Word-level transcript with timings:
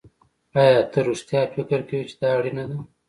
ایا 0.61 0.79
ته 0.91 0.99
رښتیا 1.07 1.41
فکر 1.53 1.79
کوې 1.89 2.01
چې 2.09 2.15
دا 2.21 2.29
اړینه 2.37 2.63
ده 2.69 2.77